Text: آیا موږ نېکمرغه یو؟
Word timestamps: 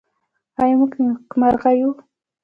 آیا 0.61 0.75
موږ 0.79 0.91
نېکمرغه 1.05 1.71
یو؟ 1.79 1.89